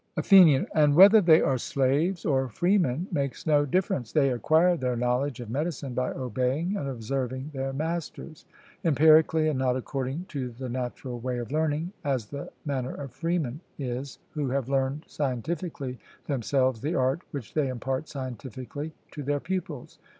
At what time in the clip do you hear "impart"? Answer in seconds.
17.67-18.09